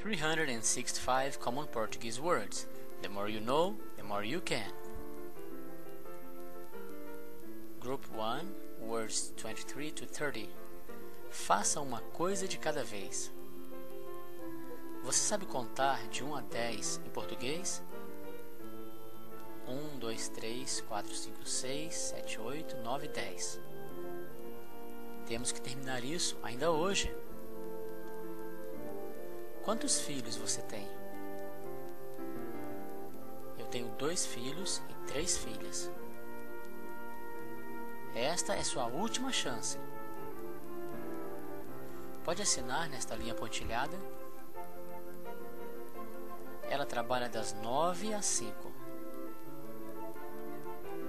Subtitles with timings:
[0.00, 2.66] 365 Common Portuguese Words.
[3.02, 4.70] The more you know, the more you can.
[7.80, 8.46] Group 1,
[8.80, 10.48] words 23 to 30.
[11.30, 13.30] Faça uma coisa de cada vez.
[15.02, 17.82] Você sabe contar de 1 a 10 em português?
[19.66, 23.60] 1, 2, 3, 4, 5, 6, 7, 8, 9, 10.
[25.26, 27.12] Temos que terminar isso ainda hoje.
[29.68, 30.88] Quantos filhos você tem?
[33.58, 35.90] Eu tenho dois filhos e três filhas.
[38.14, 39.78] Esta é sua última chance.
[42.24, 43.94] Pode assinar nesta linha pontilhada?
[46.70, 48.72] Ela trabalha das nove às cinco.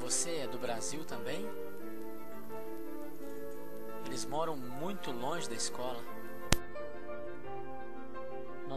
[0.00, 1.46] Você é do Brasil também?
[4.06, 6.15] Eles moram muito longe da escola.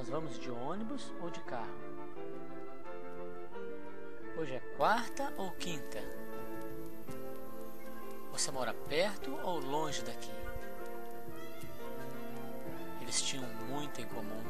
[0.09, 1.69] Vamos de ônibus ou de carro?
[4.35, 5.99] Hoje é quarta ou quinta?
[8.31, 10.31] Você mora perto ou longe daqui?
[13.01, 14.43] Eles tinham muito em comum.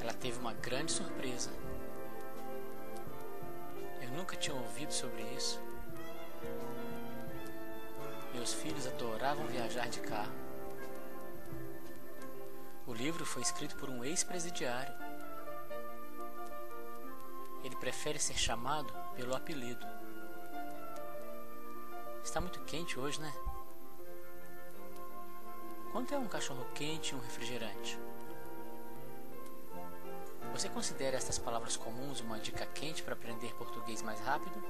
[0.00, 1.50] Ela teve uma grande surpresa.
[4.00, 5.60] Eu nunca tinha ouvido sobre isso.
[8.32, 10.43] Meus filhos adoravam viajar de carro.
[13.04, 14.94] Livro foi escrito por um ex-presidiário.
[17.62, 19.86] Ele prefere ser chamado pelo apelido.
[22.24, 23.30] Está muito quente hoje, né?
[25.92, 27.98] Quanto é um cachorro quente e um refrigerante?
[30.54, 34.64] Você considera estas palavras comuns uma dica quente para aprender português mais rápido?